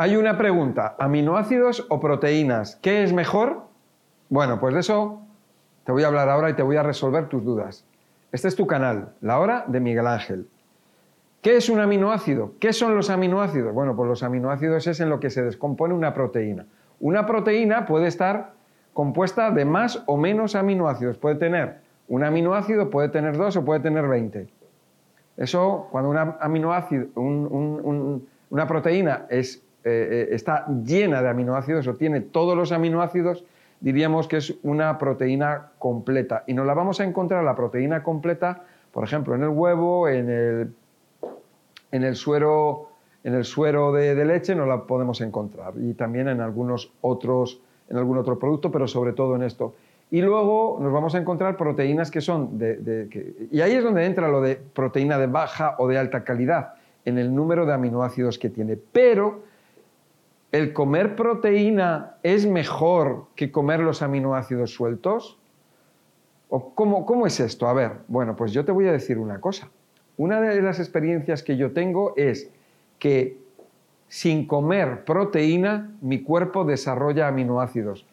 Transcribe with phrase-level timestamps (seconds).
[0.00, 2.76] Hay una pregunta, ¿aminoácidos o proteínas?
[2.76, 3.64] ¿Qué es mejor?
[4.30, 5.20] Bueno, pues de eso
[5.84, 7.84] te voy a hablar ahora y te voy a resolver tus dudas.
[8.32, 10.48] Este es tu canal, La Hora de Miguel Ángel.
[11.42, 12.54] ¿Qué es un aminoácido?
[12.58, 13.74] ¿Qué son los aminoácidos?
[13.74, 16.64] Bueno, pues los aminoácidos es en lo que se descompone una proteína.
[16.98, 18.54] Una proteína puede estar
[18.94, 21.18] compuesta de más o menos aminoácidos.
[21.18, 24.48] Puede tener un aminoácido, puede tener dos o puede tener 20.
[25.36, 32.20] Eso, cuando una, aminoácido, una proteína es eh, eh, está llena de aminoácidos o tiene
[32.20, 33.44] todos los aminoácidos,
[33.80, 36.44] diríamos que es una proteína completa.
[36.46, 40.28] Y nos la vamos a encontrar, la proteína completa, por ejemplo, en el huevo, en
[40.28, 40.72] el,
[41.92, 42.90] en el suero,
[43.24, 45.72] en el suero de, leche, no la podemos encontrar.
[45.78, 49.74] Y también en algunos otros, en algún otro producto, pero sobre todo en esto.
[50.10, 53.08] Y luego nos vamos a encontrar proteínas que son de,
[53.50, 56.74] y ahí es donde entra lo de proteína de baja o de alta calidad,
[57.04, 58.76] en el número de aminoácidos que tiene.
[58.76, 59.49] Pero
[60.52, 65.38] ¿el comer proteína es mejor que comer los aminoácidos sueltos?
[66.48, 67.68] ¿O cómo, cómo es esto?
[67.68, 69.68] A ver, bueno, pues yo te voy a decir una cosa.
[70.16, 72.50] Una de las experiencias que yo tengo es
[72.98, 73.38] que
[74.08, 78.04] sin comer proteína mi cuerpo desarrolla aminoácidos,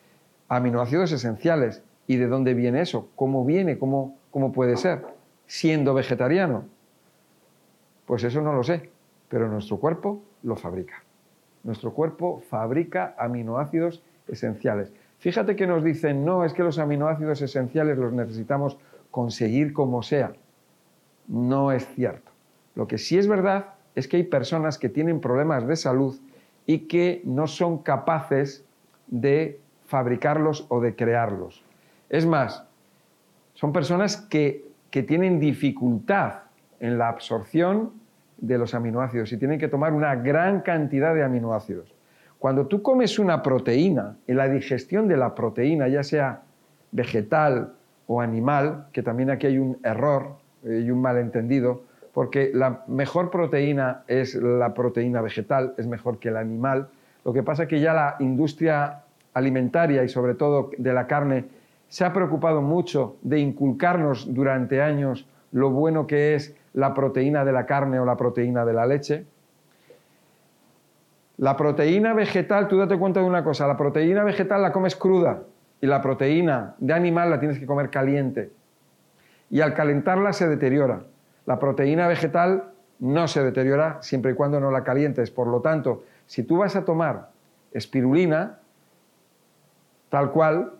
[0.47, 1.83] aminoácidos esenciales.
[2.05, 3.09] ¿Y de dónde viene eso?
[3.15, 3.77] ¿Cómo viene?
[3.77, 5.05] ¿Cómo, cómo puede ser?
[5.47, 6.63] Siendo vegetariano.
[8.05, 8.89] Pues eso no lo sé,
[9.27, 11.03] pero nuestro cuerpo lo fabrica.
[11.67, 14.93] Nuestro cuerpo fabrica aminoácidos esenciales.
[15.19, 18.77] Fíjate que nos dicen, no, es que los aminoácidos esenciales los necesitamos
[19.11, 20.31] conseguir como sea.
[21.27, 22.31] No es cierto.
[22.73, 26.17] Lo que sí es verdad es que hay personas que tienen problemas de salud
[26.65, 28.63] y que no son capaces
[29.07, 31.65] de fabricarlos o de crearlos.
[32.09, 32.63] Es más,
[33.55, 36.43] son personas que, que tienen dificultad
[36.79, 37.91] en la absorción
[38.37, 41.93] de los aminoácidos y tienen que tomar una gran cantidad de aminoácidos.
[42.39, 46.41] Cuando tú comes una proteína, en la digestión de la proteína, ya sea
[46.91, 47.73] vegetal
[48.05, 51.81] o animal, que también aquí hay un error eh, y un malentendido,
[52.13, 56.89] porque la mejor proteína es la proteína vegetal, es mejor que el animal.
[57.25, 59.03] Lo que pasa es que ya la industria
[59.33, 61.45] alimentaria y sobre todo de la carne
[61.89, 67.51] se ha preocupado mucho de inculcarnos durante años lo bueno que es la proteína de
[67.51, 69.25] la carne o la proteína de la leche.
[71.37, 75.41] La proteína vegetal, tú date cuenta de una cosa, la proteína vegetal la comes cruda
[75.81, 78.51] y la proteína de animal la tienes que comer caliente.
[79.49, 81.01] Y al calentarla se deteriora.
[81.47, 82.65] La proteína vegetal
[82.99, 85.31] no se deteriora siempre y cuando no la calientes.
[85.31, 87.31] Por lo tanto, si tú vas a tomar
[87.71, 88.59] espirulina,
[90.09, 90.73] tal cual,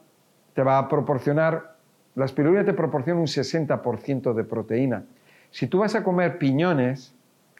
[0.53, 1.75] te va a proporcionar,
[2.13, 5.03] la espirulina te proporciona un 60% de proteína.
[5.51, 7.15] Si tú vas a comer piñones,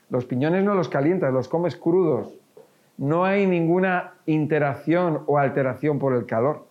[0.10, 2.34] los piñones no los calientas, los comes crudos.
[2.98, 6.66] No hay ninguna interacción o alteración por el calor.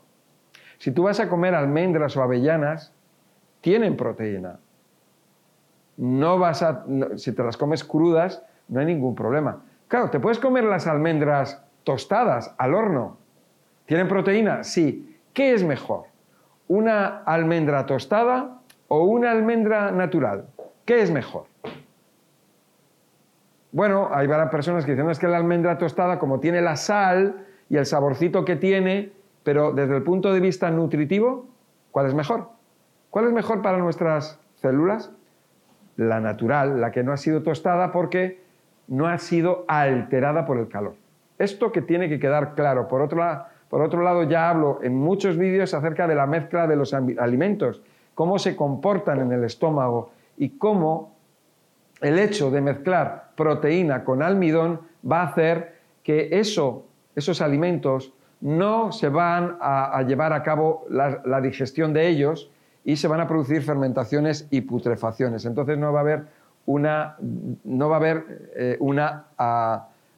[0.79, 2.93] Si tú vas a comer almendras o avellanas,
[3.61, 4.59] tienen proteína.
[5.97, 6.85] No vas a,
[7.17, 9.63] si te las comes crudas, no hay ningún problema.
[9.89, 13.17] Claro, te puedes comer las almendras tostadas al horno.
[13.87, 14.65] ¿Tienen proteína?
[14.65, 15.17] Sí.
[15.33, 16.05] ¿Qué es mejor?
[16.69, 20.47] ¿Una almendra tostada o una almendra natural?
[20.87, 21.47] ¿Qué es mejor?
[23.73, 27.45] Bueno, hay varias personas que dicen, es que la almendra tostada, como tiene la sal
[27.69, 31.49] y el saborcito que tiene, pero desde el punto de vista nutritivo,
[31.91, 32.49] ¿cuál es mejor?
[33.11, 35.11] ¿Cuál es mejor para nuestras células?
[35.97, 38.41] La natural, la que no ha sido tostada porque
[38.87, 40.95] no ha sido alterada por el calor.
[41.39, 42.87] Esto que tiene que quedar claro.
[42.87, 43.23] Por otro,
[43.69, 47.83] por otro lado, ya hablo en muchos vídeos acerca de la mezcla de los alimentos,
[48.15, 51.17] cómo se comportan en el estómago, y cómo
[52.01, 54.81] el hecho de mezclar proteína con almidón
[55.11, 61.41] va a hacer que eso, esos alimentos no se van a, llevar a cabo la,
[61.41, 62.51] digestión de ellos
[62.85, 65.45] y se van a producir fermentaciones y putrefacciones.
[65.47, 66.27] Entonces no va a haber
[66.67, 67.17] una,
[67.65, 69.27] no va a haber, eh, una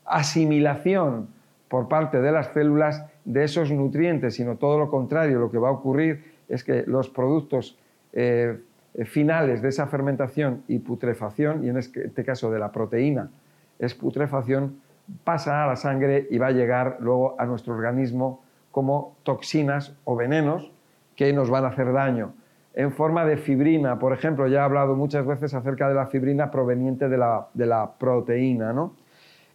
[0.04, 1.28] asimilación
[1.68, 5.38] por parte de las células de esos nutrientes, sino todo lo contrario.
[5.38, 7.78] Lo que va a ocurrir es que los productos
[8.12, 8.58] eh,
[9.04, 13.30] finales de esa fermentación y putrefacción, y en este caso de la proteína
[13.78, 14.80] es putrefacción,
[15.24, 20.16] pasa a la sangre y va a llegar luego a nuestro organismo como toxinas o
[20.16, 20.70] venenos
[21.16, 22.34] que nos van a hacer daño.
[22.74, 26.50] En forma de fibrina, por ejemplo, ya he hablado muchas veces acerca de la fibrina
[26.50, 28.72] proveniente de la, de la proteína.
[28.72, 28.94] ¿no?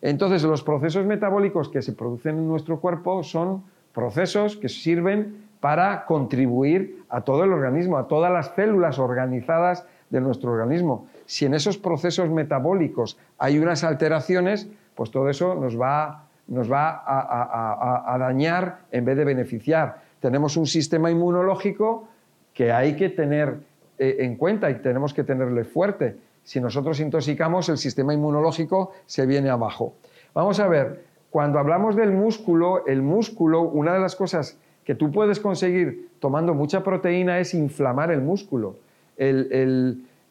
[0.01, 3.63] Entonces, los procesos metabólicos que se producen en nuestro cuerpo son
[3.93, 10.19] procesos que sirven para contribuir a todo el organismo, a todas las células organizadas de
[10.19, 11.07] nuestro organismo.
[11.25, 17.01] Si en esos procesos metabólicos hay unas alteraciones, pues todo eso nos va nos va
[17.05, 20.01] a, dañar en vez de beneficiar.
[20.19, 22.09] Tenemos un sistema inmunológico
[22.53, 23.55] que hay que tener
[23.97, 26.17] eh, en cuenta y tenemos que tenerle fuerte.
[26.43, 29.93] Si nosotros intoxicamos, el sistema inmunológico se viene abajo.
[30.33, 35.11] Vamos a ver, cuando hablamos del músculo, el músculo, una de las cosas que tú
[35.11, 38.77] puedes conseguir tomando mucha proteína es inflamar el músculo.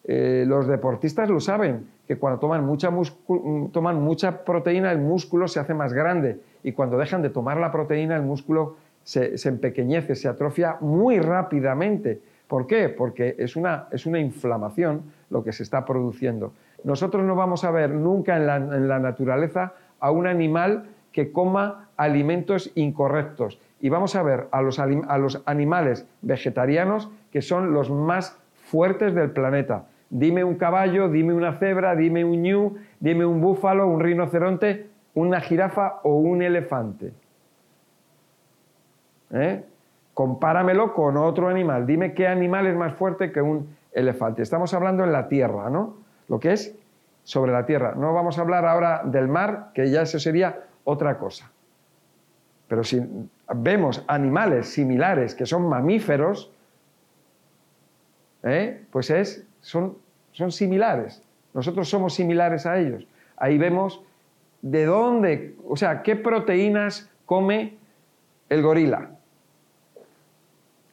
[0.04, 2.64] Eh, los deportistas lo saben, que cuando toman
[4.02, 8.16] mucha, proteína el músculo se hace más grande y cuando dejan de tomar la proteína
[8.16, 12.20] el músculo se, empequeñece, se atrofia muy rápidamente.
[12.48, 12.88] ¿Por qué?
[12.88, 16.52] Porque es una, es una inflamación lo que se está produciendo.
[16.84, 18.46] Nosotros no vamos a ver nunca en
[18.88, 23.60] la, naturaleza a un animal que coma alimentos incorrectos.
[23.82, 24.78] Y vamos a ver a los,
[25.44, 29.86] animales vegetarianos que son los más fuertes del planeta.
[30.08, 35.40] Dime un caballo, dime una cebra, dime un ñu, dime un búfalo, un rinoceronte, una
[35.40, 37.12] jirafa o un elefante.
[39.32, 39.64] ¿Eh?
[40.14, 41.84] Compáramelo con otro animal.
[41.84, 44.42] Dime qué animal es más fuerte que un elefante.
[44.42, 45.96] Estamos hablando en la tierra, ¿no?
[46.28, 46.78] Lo que es
[47.24, 47.94] sobre la tierra.
[47.96, 51.50] No vamos a hablar ahora del mar, que ya eso sería otra cosa.
[52.68, 53.02] Pero si
[53.54, 56.50] vemos animales similares que son mamíferos,
[58.42, 58.84] ¿eh?
[58.90, 59.96] pues es, son
[60.32, 61.22] son similares.
[61.54, 63.06] Nosotros somos similares a ellos.
[63.36, 64.02] Ahí vemos
[64.62, 67.76] de dónde, o sea, qué proteínas come
[68.48, 69.10] el gorila.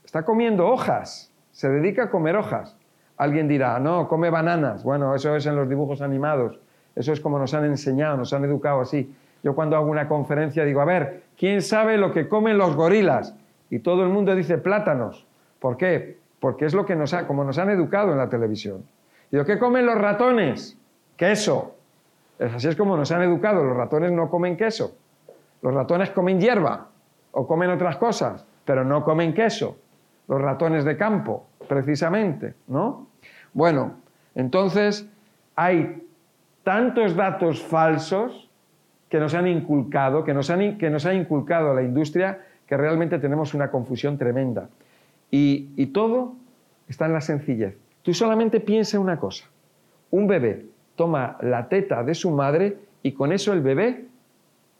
[0.03, 2.75] Está comiendo hojas, se dedica a comer hojas.
[3.17, 4.83] Alguien dirá, no, come bananas.
[4.83, 6.59] Bueno, eso es en los dibujos animados.
[6.95, 9.13] Eso es como nos han enseñado, nos han educado así.
[9.43, 13.35] Yo cuando hago una conferencia digo, a ver, ¿quién sabe lo que comen los gorilas?
[13.69, 15.25] Y todo el mundo dice plátanos.
[15.59, 16.17] ¿Por qué?
[16.39, 18.83] Porque es lo que nos ha, como nos han educado en la televisión.
[19.31, 20.77] Digo, ¿qué comen los ratones?
[21.15, 21.75] Queso.
[22.39, 24.95] Así es como nos han educado, los ratones no comen queso.
[25.61, 26.87] Los ratones comen hierba
[27.31, 29.77] o comen otras cosas, pero no comen queso.
[30.27, 33.07] Los ratones de campo, precisamente, ¿no?
[33.53, 33.95] Bueno,
[34.35, 35.09] entonces
[35.55, 36.07] hay
[36.63, 38.48] tantos datos falsos
[39.09, 43.19] que nos han inculcado, que nos, han, que nos ha inculcado la industria, que realmente
[43.19, 44.69] tenemos una confusión tremenda.
[45.31, 46.35] Y, y todo
[46.87, 47.75] está en la sencillez.
[48.03, 49.45] Tú solamente piensa una cosa.
[50.11, 50.65] Un bebé
[50.95, 54.05] toma la teta de su madre y con eso el bebé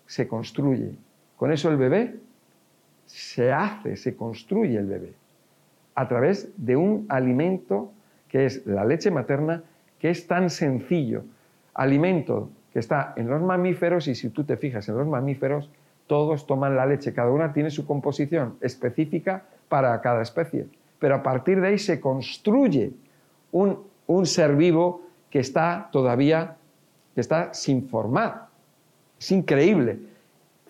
[0.06, 0.92] se construye.
[1.36, 2.16] Con eso el bebé
[3.06, 5.14] se hace, se construye el bebé.
[5.96, 7.92] A través de un alimento
[8.28, 9.64] que es la leche materna,
[10.00, 11.24] que es tan sencillo.
[11.74, 15.70] Alimento que está en los mamíferos y si tú te fijas en los mamíferos,
[16.08, 20.68] todos toman la leche, cada una tiene su composición específica para cada especie.
[20.98, 22.94] Pero a partir de ahí se construye
[23.52, 23.86] un,
[24.26, 26.58] ser vivo que está todavía,
[27.14, 28.48] que está sin formar.
[29.20, 30.00] Es increíble.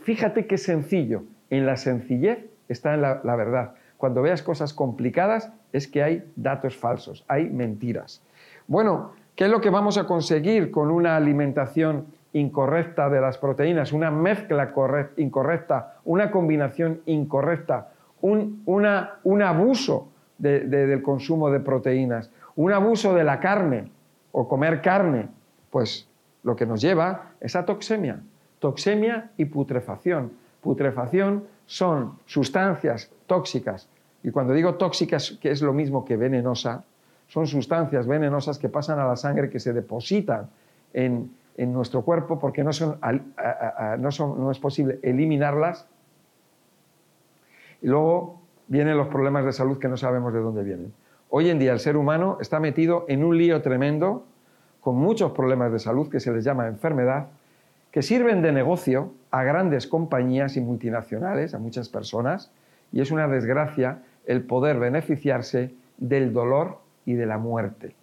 [0.02, 1.24] Fíjate qué sencillo.
[1.50, 3.76] En la sencillez está en la, la verdad.
[3.98, 8.22] Cuando veas cosas complicadas es que hay datos falsos, hay mentiras.
[8.68, 13.94] Bueno, ¿qué es lo que vamos a conseguir con una alimentación incorrecta de las proteínas,
[13.94, 14.74] una mezcla
[15.16, 17.88] incorrecta, una combinación incorrecta,
[18.20, 23.90] un, un abuso del consumo de proteínas, un abuso de la carne
[24.34, 25.30] o comer carne,
[25.70, 26.06] pues
[26.44, 28.20] lo que nos lleva es a toxemia.
[28.60, 30.34] Toxemia y putrefacción.
[30.60, 33.88] Putrefacción son sustancias tóxicas.
[34.22, 36.84] Y cuando digo tóxicas, que es lo mismo que venenosa,
[37.30, 40.50] son sustancias venenosas que pasan a la sangre, que se depositan
[40.94, 43.00] en, nuestro cuerpo porque no, son,
[44.00, 45.88] no, son, no es posible eliminarlas.
[47.82, 50.94] Y luego vienen los problemas de salud que no sabemos de dónde vienen.
[51.30, 54.26] Hoy en día el ser humano está metido en un lío tremendo,
[54.80, 57.28] con muchos problemas de salud que se les llama enfermedad,
[57.92, 62.52] que sirven de negocio a grandes compañías y multinacionales, a muchas personas,
[62.94, 67.96] y es una desgracia el poder beneficiarse del dolor y de la muerte.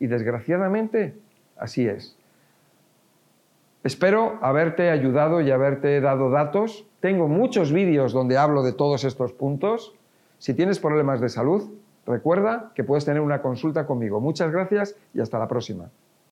[0.00, 1.14] Y desgraciadamente
[1.56, 2.16] así es.
[3.84, 6.86] Espero haberte ayudado y haberte dado datos.
[7.00, 9.94] Tengo muchos vídeos donde hablo de todos estos puntos.
[10.38, 11.70] Si tienes problemas de salud,
[12.08, 14.18] Recuerda que puedes tener una consulta conmigo.
[14.18, 15.90] Muchas gracias y hasta la próxima.